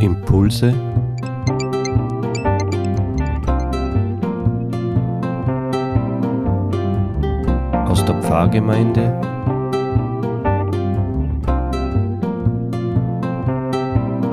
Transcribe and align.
Impulse 0.00 0.74
aus 7.88 8.04
der 8.04 8.22
Pfarrgemeinde 8.22 9.10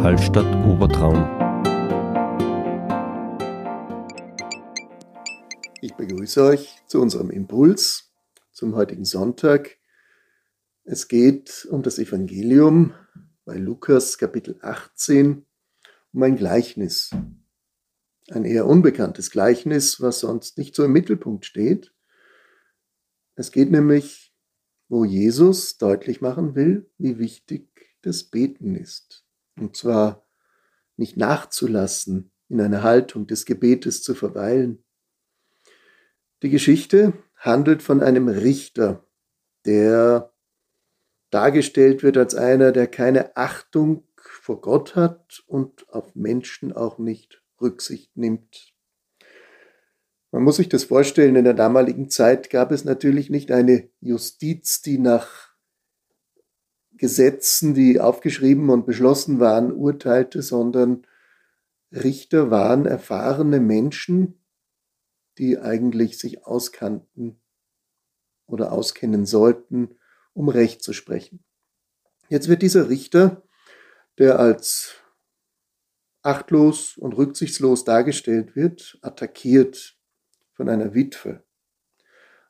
Hallstatt 0.03 0.45
Obertraum. 0.65 1.23
Ich 5.79 5.95
begrüße 5.95 6.43
euch 6.43 6.81
zu 6.87 7.01
unserem 7.01 7.29
Impuls 7.29 8.11
zum 8.51 8.75
heutigen 8.75 9.05
Sonntag. 9.05 9.77
Es 10.83 11.07
geht 11.07 11.65
um 11.71 11.83
das 11.83 11.99
Evangelium 11.99 12.93
bei 13.45 13.55
Lukas 13.55 14.17
Kapitel 14.17 14.59
18 14.61 15.45
um 16.13 16.23
ein 16.23 16.35
Gleichnis. 16.35 17.11
Ein 18.29 18.45
eher 18.45 18.67
unbekanntes 18.67 19.31
Gleichnis, 19.31 19.99
was 19.99 20.19
sonst 20.19 20.57
nicht 20.57 20.75
so 20.75 20.85
im 20.85 20.93
Mittelpunkt 20.93 21.45
steht. 21.45 21.93
Es 23.35 23.51
geht 23.51 23.71
nämlich, 23.71 24.33
wo 24.87 25.03
Jesus 25.03 25.77
deutlich 25.77 26.21
machen 26.21 26.55
will, 26.55 26.89
wie 26.97 27.17
wichtig 27.17 27.97
das 28.01 28.23
Beten 28.23 28.75
ist. 28.75 29.25
Und 29.57 29.75
zwar 29.75 30.25
nicht 30.95 31.17
nachzulassen, 31.17 32.31
in 32.47 32.61
einer 32.61 32.83
Haltung 32.83 33.27
des 33.27 33.45
Gebetes 33.45 34.03
zu 34.03 34.13
verweilen. 34.13 34.83
Die 36.43 36.49
Geschichte 36.49 37.13
handelt 37.35 37.81
von 37.81 38.01
einem 38.01 38.27
Richter, 38.27 39.07
der 39.65 40.33
dargestellt 41.29 42.03
wird 42.03 42.17
als 42.17 42.35
einer, 42.35 42.71
der 42.71 42.87
keine 42.87 43.35
Achtung 43.35 44.07
vor 44.43 44.59
Gott 44.59 44.97
hat 44.97 45.41
und 45.47 45.87
auf 45.87 46.15
Menschen 46.15 46.73
auch 46.73 46.97
nicht 46.97 47.41
Rücksicht 47.61 48.17
nimmt. 48.17 48.73
Man 50.31 50.43
muss 50.43 50.57
sich 50.57 50.67
das 50.67 50.83
vorstellen, 50.83 51.37
in 51.37 51.45
der 51.45 51.53
damaligen 51.53 52.09
Zeit 52.09 52.49
gab 52.49 52.73
es 52.73 52.83
natürlich 52.83 53.29
nicht 53.29 53.51
eine 53.51 53.89
Justiz, 54.01 54.81
die 54.81 54.97
nach 54.97 55.53
Gesetzen, 56.91 57.73
die 57.73 58.01
aufgeschrieben 58.01 58.69
und 58.69 58.85
beschlossen 58.85 59.39
waren, 59.39 59.71
urteilte, 59.71 60.41
sondern 60.41 61.07
Richter 61.93 62.51
waren 62.51 62.85
erfahrene 62.85 63.61
Menschen, 63.61 64.43
die 65.37 65.57
eigentlich 65.57 66.19
sich 66.19 66.45
auskannten 66.45 67.39
oder 68.45 68.73
auskennen 68.73 69.25
sollten, 69.25 69.95
um 70.33 70.49
Recht 70.49 70.83
zu 70.83 70.91
sprechen. 70.91 71.45
Jetzt 72.27 72.49
wird 72.49 72.61
dieser 72.61 72.89
Richter, 72.89 73.42
der 74.17 74.39
als 74.39 74.95
achtlos 76.21 76.97
und 76.97 77.13
rücksichtslos 77.13 77.83
dargestellt 77.83 78.55
wird, 78.55 78.97
attackiert 79.01 79.97
von 80.53 80.69
einer 80.69 80.93
Witwe. 80.93 81.43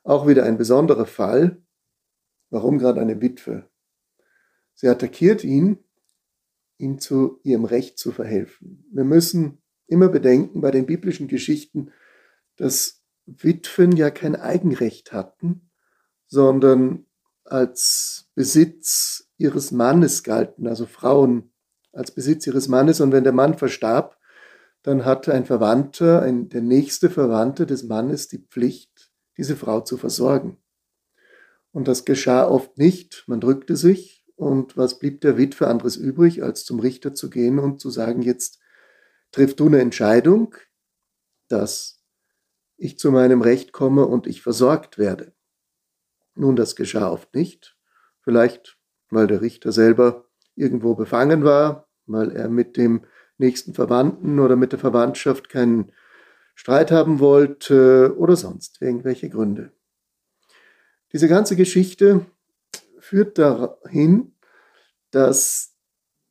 Auch 0.04 0.26
wieder 0.26 0.44
ein 0.44 0.58
besonderer 0.58 1.06
Fall. 1.06 1.62
Warum 2.50 2.78
gerade 2.78 3.00
eine 3.00 3.20
Witwe? 3.20 3.68
Sie 4.74 4.88
attackiert 4.88 5.44
ihn, 5.44 5.78
ihm 6.78 6.98
zu 6.98 7.40
ihrem 7.42 7.64
Recht 7.64 7.98
zu 7.98 8.12
verhelfen. 8.12 8.86
Wir 8.92 9.04
müssen 9.04 9.62
immer 9.86 10.08
bedenken 10.08 10.60
bei 10.60 10.70
den 10.70 10.86
biblischen 10.86 11.28
Geschichten, 11.28 11.92
dass 12.56 13.02
Witwen 13.26 13.96
ja 13.96 14.10
kein 14.10 14.36
Eigenrecht 14.36 15.12
hatten, 15.12 15.70
sondern 16.26 17.06
als 17.44 18.30
Besitz 18.34 19.30
ihres 19.36 19.70
Mannes 19.70 20.22
galten, 20.22 20.66
also 20.66 20.86
Frauen 20.86 21.53
als 21.94 22.10
Besitz 22.10 22.46
ihres 22.46 22.68
Mannes. 22.68 23.00
Und 23.00 23.12
wenn 23.12 23.24
der 23.24 23.32
Mann 23.32 23.56
verstarb, 23.56 24.18
dann 24.82 25.04
hatte 25.04 25.32
ein 25.32 25.46
Verwandter, 25.46 26.22
ein, 26.22 26.48
der 26.48 26.60
nächste 26.60 27.08
Verwandte 27.08 27.66
des 27.66 27.84
Mannes 27.84 28.28
die 28.28 28.38
Pflicht, 28.38 29.10
diese 29.36 29.56
Frau 29.56 29.80
zu 29.80 29.96
versorgen. 29.96 30.58
Und 31.72 31.88
das 31.88 32.04
geschah 32.04 32.46
oft 32.46 32.78
nicht. 32.78 33.24
Man 33.26 33.40
drückte 33.40 33.76
sich. 33.76 34.24
Und 34.36 34.76
was 34.76 34.98
blieb 34.98 35.20
der 35.20 35.38
Witwe 35.38 35.68
anderes 35.68 35.96
übrig, 35.96 36.42
als 36.42 36.64
zum 36.64 36.80
Richter 36.80 37.14
zu 37.14 37.30
gehen 37.30 37.58
und 37.58 37.80
zu 37.80 37.90
sagen, 37.90 38.22
jetzt 38.22 38.60
triff 39.32 39.56
du 39.56 39.66
eine 39.66 39.80
Entscheidung, 39.80 40.54
dass 41.48 42.04
ich 42.76 42.98
zu 42.98 43.10
meinem 43.10 43.42
Recht 43.42 43.72
komme 43.72 44.06
und 44.06 44.26
ich 44.26 44.42
versorgt 44.42 44.98
werde. 44.98 45.34
Nun, 46.34 46.56
das 46.56 46.76
geschah 46.76 47.10
oft 47.10 47.34
nicht. 47.34 47.76
Vielleicht, 48.20 48.78
weil 49.10 49.26
der 49.26 49.40
Richter 49.40 49.72
selber 49.72 50.28
irgendwo 50.56 50.94
befangen 50.94 51.44
war, 51.44 51.83
weil 52.06 52.32
er 52.32 52.48
mit 52.48 52.76
dem 52.76 53.02
nächsten 53.38 53.74
Verwandten 53.74 54.38
oder 54.38 54.56
mit 54.56 54.72
der 54.72 54.78
Verwandtschaft 54.78 55.48
keinen 55.48 55.92
Streit 56.54 56.90
haben 56.90 57.18
wollte 57.18 58.14
oder 58.16 58.36
sonst 58.36 58.80
irgendwelche 58.80 59.28
Gründe. 59.28 59.72
Diese 61.12 61.28
ganze 61.28 61.56
Geschichte 61.56 62.26
führt 63.00 63.38
dahin, 63.38 64.32
dass 65.10 65.74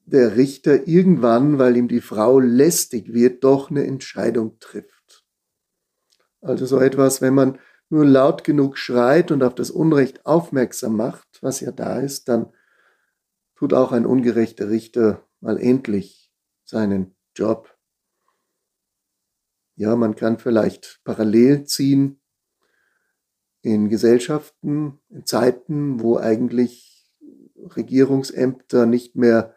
der 0.05 0.35
Richter 0.35 0.87
irgendwann, 0.87 1.59
weil 1.59 1.77
ihm 1.77 1.87
die 1.87 2.01
Frau 2.01 2.39
lästig 2.39 3.13
wird, 3.13 3.43
doch 3.43 3.69
eine 3.69 3.85
Entscheidung 3.85 4.59
trifft. 4.59 5.23
Also 6.41 6.65
so 6.65 6.79
etwas, 6.79 7.21
wenn 7.21 7.33
man 7.33 7.59
nur 7.89 8.05
laut 8.05 8.43
genug 8.43 8.77
schreit 8.77 9.31
und 9.31 9.43
auf 9.43 9.55
das 9.55 9.71
Unrecht 9.71 10.25
aufmerksam 10.25 10.97
macht, 10.97 11.27
was 11.41 11.61
ja 11.61 11.71
da 11.71 11.99
ist, 11.99 12.27
dann 12.27 12.51
tut 13.55 13.73
auch 13.73 13.91
ein 13.91 14.05
ungerechter 14.05 14.69
Richter 14.69 15.25
mal 15.43 15.59
endlich 15.59 16.31
seinen 16.63 17.15
Job. 17.35 17.77
Ja, 19.75 19.95
man 19.95 20.15
kann 20.15 20.39
vielleicht 20.39 21.01
parallel 21.03 21.65
ziehen 21.65 22.21
in 23.61 23.89
Gesellschaften, 23.89 24.99
in 25.09 25.25
Zeiten, 25.25 25.99
wo 25.99 26.17
eigentlich 26.17 27.11
Regierungsämter 27.57 28.85
nicht 28.85 29.15
mehr 29.15 29.55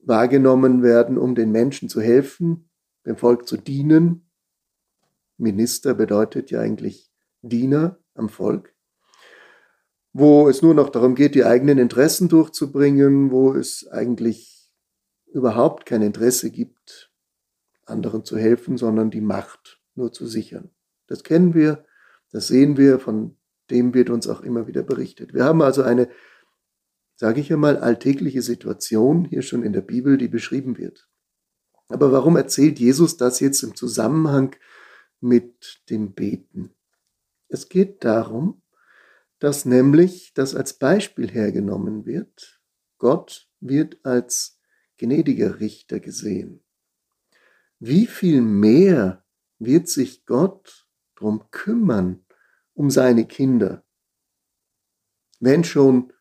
wahrgenommen 0.00 0.82
werden, 0.82 1.16
um 1.16 1.34
den 1.34 1.52
Menschen 1.52 1.88
zu 1.88 2.00
helfen, 2.00 2.68
dem 3.06 3.16
Volk 3.16 3.46
zu 3.46 3.56
dienen. 3.56 4.28
Minister 5.36 5.94
bedeutet 5.94 6.50
ja 6.50 6.60
eigentlich 6.60 7.12
Diener 7.42 8.00
am 8.14 8.28
Volk, 8.28 8.74
wo 10.12 10.48
es 10.48 10.62
nur 10.62 10.74
noch 10.74 10.88
darum 10.88 11.14
geht, 11.14 11.36
die 11.36 11.44
eigenen 11.44 11.78
Interessen 11.78 12.28
durchzubringen, 12.28 13.30
wo 13.30 13.52
es 13.52 13.86
eigentlich 13.86 14.57
überhaupt 15.32 15.86
kein 15.86 16.02
Interesse 16.02 16.50
gibt, 16.50 17.10
anderen 17.84 18.24
zu 18.24 18.36
helfen, 18.36 18.76
sondern 18.76 19.10
die 19.10 19.20
Macht 19.20 19.80
nur 19.94 20.12
zu 20.12 20.26
sichern. 20.26 20.70
Das 21.06 21.24
kennen 21.24 21.54
wir, 21.54 21.84
das 22.30 22.48
sehen 22.48 22.76
wir, 22.76 22.98
von 22.98 23.36
dem 23.70 23.94
wird 23.94 24.10
uns 24.10 24.28
auch 24.28 24.40
immer 24.42 24.66
wieder 24.66 24.82
berichtet. 24.82 25.34
Wir 25.34 25.44
haben 25.44 25.62
also 25.62 25.82
eine, 25.82 26.08
sage 27.16 27.40
ich 27.40 27.52
einmal, 27.52 27.76
alltägliche 27.76 28.42
Situation 28.42 29.24
hier 29.24 29.42
schon 29.42 29.62
in 29.62 29.72
der 29.72 29.80
Bibel, 29.80 30.18
die 30.18 30.28
beschrieben 30.28 30.78
wird. 30.78 31.08
Aber 31.88 32.12
warum 32.12 32.36
erzählt 32.36 32.78
Jesus 32.78 33.16
das 33.16 33.40
jetzt 33.40 33.62
im 33.62 33.74
Zusammenhang 33.74 34.54
mit 35.20 35.82
dem 35.88 36.12
Beten? 36.12 36.74
Es 37.48 37.68
geht 37.68 38.04
darum, 38.04 38.62
dass 39.38 39.64
nämlich 39.64 40.32
das 40.34 40.54
als 40.54 40.74
Beispiel 40.74 41.30
hergenommen 41.30 42.04
wird. 42.04 42.60
Gott 42.98 43.48
wird 43.60 44.04
als 44.04 44.57
gnädiger 44.98 45.60
Richter 45.60 46.00
gesehen. 46.00 46.62
Wie 47.78 48.06
viel 48.06 48.42
mehr 48.42 49.24
wird 49.58 49.88
sich 49.88 50.26
Gott 50.26 50.86
drum 51.14 51.44
kümmern, 51.50 52.24
um 52.74 52.90
seine 52.90 53.26
Kinder? 53.26 53.84
Wenn 55.40 55.64
schon 55.64 56.12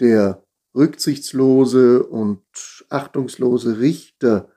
der 0.00 0.44
rücksichtslose 0.74 2.04
und 2.04 2.44
achtungslose 2.88 3.80
Richter 3.80 4.52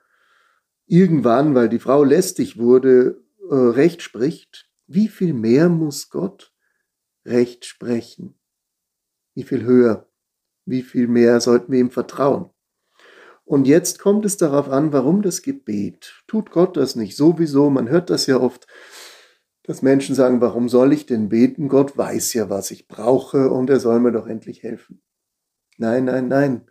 irgendwann, 0.86 1.54
weil 1.54 1.68
die 1.68 1.78
Frau 1.78 2.04
lästig 2.04 2.58
wurde, 2.58 3.22
äh, 3.50 3.54
Recht 3.54 4.02
spricht, 4.02 4.70
wie 4.86 5.08
viel 5.08 5.32
mehr 5.32 5.68
muss 5.68 6.10
Gott 6.10 6.52
Recht 7.24 7.64
sprechen? 7.64 8.38
Wie 9.34 9.44
viel 9.44 9.62
höher? 9.62 10.08
Wie 10.66 10.82
viel 10.82 11.08
mehr 11.08 11.40
sollten 11.40 11.72
wir 11.72 11.80
ihm 11.80 11.90
vertrauen? 11.90 12.51
Und 13.44 13.66
jetzt 13.66 13.98
kommt 13.98 14.24
es 14.24 14.36
darauf 14.36 14.68
an, 14.68 14.92
warum 14.92 15.22
das 15.22 15.42
Gebet. 15.42 16.22
Tut 16.26 16.50
Gott 16.50 16.76
das 16.76 16.96
nicht 16.96 17.16
sowieso? 17.16 17.70
Man 17.70 17.88
hört 17.88 18.10
das 18.10 18.26
ja 18.26 18.40
oft, 18.40 18.66
dass 19.64 19.82
Menschen 19.82 20.14
sagen, 20.14 20.40
warum 20.40 20.68
soll 20.68 20.92
ich 20.92 21.06
denn 21.06 21.28
beten? 21.28 21.68
Gott 21.68 21.96
weiß 21.96 22.34
ja, 22.34 22.50
was 22.50 22.70
ich 22.70 22.88
brauche 22.88 23.50
und 23.50 23.70
er 23.70 23.80
soll 23.80 24.00
mir 24.00 24.12
doch 24.12 24.26
endlich 24.26 24.62
helfen. 24.62 25.02
Nein, 25.76 26.04
nein, 26.04 26.28
nein. 26.28 26.70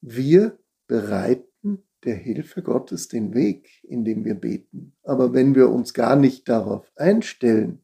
Wir 0.00 0.58
bereiten 0.86 1.82
der 2.04 2.14
Hilfe 2.14 2.62
Gottes 2.62 3.08
den 3.08 3.34
Weg, 3.34 3.82
in 3.84 4.04
dem 4.04 4.24
wir 4.24 4.34
beten. 4.34 4.94
Aber 5.02 5.32
wenn 5.32 5.54
wir 5.54 5.70
uns 5.70 5.94
gar 5.94 6.16
nicht 6.16 6.48
darauf 6.48 6.92
einstellen 6.96 7.82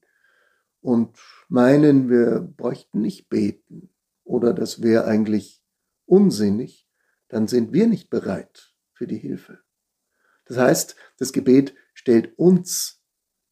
und 0.81 1.17
meinen, 1.49 2.11
wir 2.11 2.41
bräuchten 2.41 3.01
nicht 3.01 3.29
beten 3.29 3.91
oder 4.25 4.53
das 4.53 4.83
wäre 4.83 5.07
eigentlich 5.07 5.63
unsinnig, 6.07 6.90
dann 7.31 7.49
sind 7.49 7.73
wir 7.73 7.87
nicht 7.87 8.11
bereit 8.11 8.75
für 8.93 9.07
die 9.07 9.17
Hilfe. 9.17 9.61
Das 10.45 10.59
heißt, 10.59 10.97
das 11.17 11.33
Gebet 11.33 11.75
stellt 11.95 12.39
uns 12.39 13.03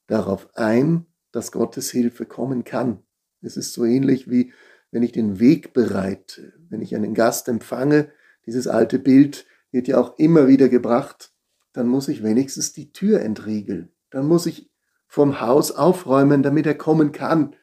darauf 0.08 0.54
ein, 0.54 1.06
dass 1.32 1.52
Gottes 1.52 1.90
Hilfe 1.90 2.26
kommen 2.26 2.64
kann. 2.64 3.04
Es 3.40 3.56
ist 3.56 3.72
so 3.72 3.84
ähnlich 3.84 4.28
wie 4.28 4.52
wenn 4.90 5.02
ich 5.02 5.12
den 5.12 5.38
Weg 5.38 5.72
bereite, 5.72 6.54
wenn 6.68 6.80
ich 6.80 6.94
einen 6.94 7.14
Gast 7.14 7.48
empfange, 7.48 8.10
dieses 8.46 8.66
alte 8.66 8.98
Bild 8.98 9.46
wird 9.70 9.86
ja 9.86 9.98
auch 9.98 10.18
immer 10.18 10.48
wieder 10.48 10.68
gebracht, 10.68 11.32
dann 11.72 11.86
muss 11.86 12.08
ich 12.08 12.22
wenigstens 12.22 12.72
die 12.72 12.92
Tür 12.92 13.20
entriegeln. 13.20 13.92
Dann 14.10 14.26
muss 14.26 14.46
ich 14.46 14.70
vom 15.06 15.40
Haus 15.40 15.70
aufräumen, 15.70 16.42
damit 16.42 16.66
er 16.66 16.74
kommen 16.74 17.12
kann, 17.12 17.54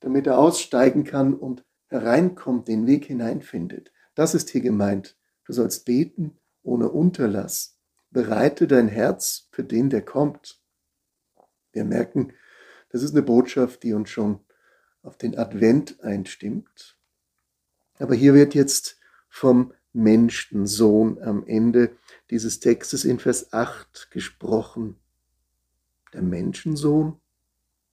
damit 0.00 0.26
er 0.26 0.38
aussteigen 0.38 1.04
kann 1.04 1.34
und 1.34 1.64
hereinkommt, 1.86 2.68
den 2.68 2.86
Weg 2.86 3.06
hineinfindet. 3.06 3.92
Das 4.14 4.34
ist 4.34 4.50
hier 4.50 4.60
gemeint. 4.60 5.16
Du 5.46 5.52
sollst 5.52 5.84
beten 5.84 6.38
ohne 6.62 6.90
Unterlass. 6.90 7.78
Bereite 8.10 8.66
dein 8.66 8.88
Herz 8.88 9.48
für 9.52 9.64
den, 9.64 9.90
der 9.90 10.04
kommt. 10.04 10.60
Wir 11.72 11.84
merken, 11.84 12.32
das 12.90 13.02
ist 13.02 13.12
eine 13.12 13.22
Botschaft, 13.22 13.82
die 13.82 13.92
uns 13.92 14.10
schon 14.10 14.40
auf 15.02 15.16
den 15.16 15.38
Advent 15.38 16.00
einstimmt. 16.02 16.98
Aber 17.98 18.14
hier 18.14 18.34
wird 18.34 18.54
jetzt 18.54 18.98
vom 19.28 19.72
Menschensohn 19.92 21.22
am 21.22 21.46
Ende 21.46 21.96
dieses 22.30 22.60
Textes 22.60 23.04
in 23.04 23.18
Vers 23.18 23.52
8 23.52 24.10
gesprochen. 24.10 24.96
Der 26.12 26.22
Menschensohn, 26.22 27.20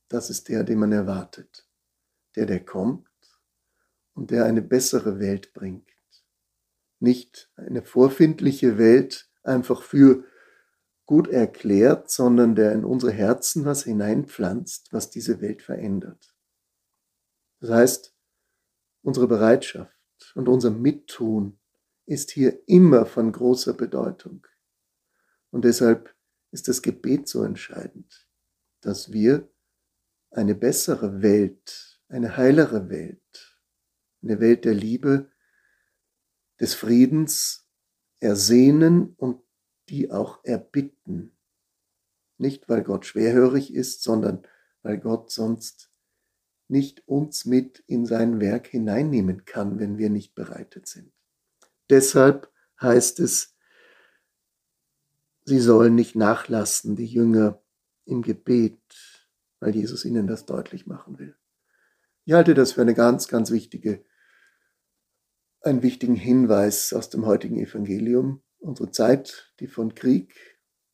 das 0.09 0.29
ist 0.29 0.49
der, 0.49 0.63
den 0.63 0.79
man 0.79 0.91
erwartet, 0.91 1.67
der, 2.35 2.45
der 2.45 2.63
kommt 2.63 3.07
und 4.13 4.31
der 4.31 4.45
eine 4.45 4.61
bessere 4.61 5.19
Welt 5.19 5.53
bringt. 5.53 5.92
Nicht 7.03 7.51
eine 7.57 7.83
vorfindliche 7.83 8.77
Welt 8.77 9.29
einfach 9.43 9.81
für 9.81 10.23
gut 11.05 11.27
erklärt, 11.27 12.09
sondern 12.09 12.55
der 12.55 12.71
in 12.71 12.85
unsere 12.85 13.11
Herzen 13.11 13.65
was 13.65 13.83
hineinpflanzt, 13.83 14.93
was 14.93 15.09
diese 15.09 15.41
Welt 15.41 15.61
verändert. 15.61 16.33
Das 17.59 17.71
heißt, 17.71 18.15
unsere 19.01 19.27
Bereitschaft 19.27 19.91
und 20.35 20.47
unser 20.47 20.71
Mittun 20.71 21.59
ist 22.05 22.31
hier 22.31 22.57
immer 22.67 23.05
von 23.05 23.33
großer 23.33 23.73
Bedeutung. 23.73 24.47
Und 25.51 25.65
deshalb 25.65 26.15
ist 26.51 26.69
das 26.69 26.81
Gebet 26.81 27.27
so 27.27 27.43
entscheidend, 27.43 28.29
dass 28.79 29.11
wir 29.11 29.49
eine 30.31 30.55
bessere 30.55 31.21
Welt, 31.21 31.99
eine 32.07 32.37
heilere 32.37 32.87
Welt, 32.87 33.59
eine 34.21 34.39
Welt 34.39 34.63
der 34.63 34.73
Liebe, 34.73 35.32
des 36.63 36.75
Friedens 36.75 37.67
ersehnen 38.21 39.15
und 39.17 39.41
die 39.89 40.11
auch 40.11 40.45
erbitten. 40.45 41.35
Nicht, 42.37 42.69
weil 42.69 42.83
Gott 42.83 43.05
schwerhörig 43.05 43.73
ist, 43.73 44.01
sondern 44.01 44.47
weil 44.81 44.97
Gott 44.97 45.29
sonst 45.29 45.91
nicht 46.69 47.05
uns 47.05 47.43
mit 47.43 47.83
in 47.85 48.05
sein 48.05 48.39
Werk 48.39 48.67
hineinnehmen 48.67 49.43
kann, 49.43 49.77
wenn 49.77 49.97
wir 49.97 50.09
nicht 50.09 50.35
bereitet 50.35 50.87
sind. 50.87 51.11
Deshalb 51.89 52.49
heißt 52.81 53.19
es, 53.19 53.57
sie 55.43 55.59
sollen 55.59 55.95
nicht 55.95 56.15
nachlassen, 56.15 56.95
die 56.95 57.07
Jünger 57.07 57.61
im 58.05 58.21
Gebet, 58.21 58.79
weil 59.59 59.75
Jesus 59.75 60.05
ihnen 60.05 60.27
das 60.27 60.45
deutlich 60.45 60.87
machen 60.87 61.19
will. 61.19 61.35
Ich 62.23 62.31
halte 62.31 62.53
das 62.53 62.71
für 62.71 62.83
eine 62.83 62.93
ganz, 62.93 63.27
ganz 63.27 63.51
wichtige, 63.51 64.05
einen 65.63 65.81
wichtigen 65.81 66.15
Hinweis 66.15 66.93
aus 66.93 67.09
dem 67.09 67.25
heutigen 67.25 67.57
Evangelium. 67.57 68.43
Unsere 68.59 68.91
Zeit, 68.91 69.53
die 69.59 69.67
von 69.67 69.95
Krieg 69.95 70.35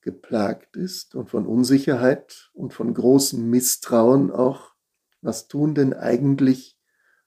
geplagt 0.01 0.75
ist 0.75 1.15
und 1.15 1.29
von 1.29 1.45
Unsicherheit 1.45 2.51
und 2.53 2.73
von 2.73 2.93
großem 2.93 3.49
Misstrauen 3.49 4.31
auch. 4.31 4.73
Was 5.21 5.47
tun 5.47 5.75
denn 5.75 5.93
eigentlich 5.93 6.79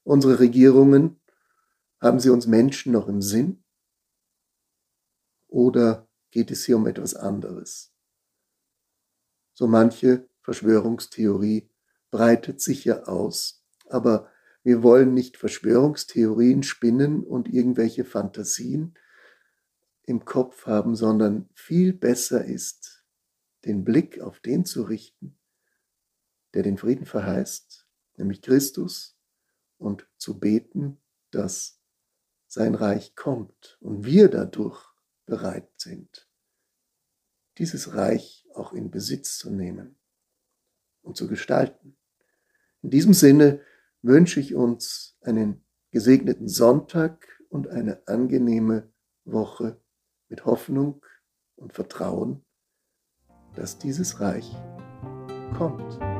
unsere 0.04 0.38
Regierungen? 0.38 1.20
Haben 2.00 2.20
sie 2.20 2.30
uns 2.30 2.46
Menschen 2.46 2.92
noch 2.92 3.08
im 3.08 3.20
Sinn? 3.20 3.64
Oder 5.48 6.08
geht 6.30 6.50
es 6.50 6.64
hier 6.64 6.76
um 6.76 6.86
etwas 6.86 7.14
anderes? 7.14 7.92
So 9.52 9.66
manche 9.66 10.28
Verschwörungstheorie 10.40 11.68
breitet 12.10 12.60
sich 12.60 12.84
ja 12.84 13.02
aus, 13.04 13.64
aber 13.88 14.31
wir 14.64 14.82
wollen 14.82 15.14
nicht 15.14 15.36
Verschwörungstheorien 15.36 16.62
spinnen 16.62 17.24
und 17.24 17.48
irgendwelche 17.48 18.04
Fantasien 18.04 18.94
im 20.04 20.24
Kopf 20.24 20.66
haben, 20.66 20.94
sondern 20.94 21.48
viel 21.54 21.92
besser 21.92 22.44
ist, 22.44 23.04
den 23.64 23.84
Blick 23.84 24.20
auf 24.20 24.40
den 24.40 24.64
zu 24.64 24.82
richten, 24.82 25.38
der 26.54 26.62
den 26.62 26.78
Frieden 26.78 27.06
verheißt, 27.06 27.86
nämlich 28.16 28.42
Christus, 28.42 29.16
und 29.78 30.06
zu 30.16 30.38
beten, 30.38 30.98
dass 31.32 31.80
sein 32.46 32.74
Reich 32.74 33.16
kommt 33.16 33.78
und 33.80 34.04
wir 34.04 34.28
dadurch 34.28 34.80
bereit 35.26 35.68
sind, 35.76 36.28
dieses 37.58 37.94
Reich 37.94 38.46
auch 38.54 38.72
in 38.72 38.90
Besitz 38.90 39.38
zu 39.38 39.50
nehmen 39.50 39.98
und 41.02 41.16
zu 41.16 41.26
gestalten. 41.26 41.96
In 42.82 42.90
diesem 42.90 43.12
Sinne 43.12 43.60
wünsche 44.02 44.40
ich 44.40 44.54
uns 44.54 45.16
einen 45.22 45.64
gesegneten 45.90 46.48
Sonntag 46.48 47.26
und 47.48 47.68
eine 47.68 48.06
angenehme 48.06 48.92
Woche 49.24 49.80
mit 50.28 50.44
Hoffnung 50.44 51.04
und 51.56 51.72
Vertrauen, 51.72 52.44
dass 53.54 53.78
dieses 53.78 54.20
Reich 54.20 54.50
kommt. 55.56 56.11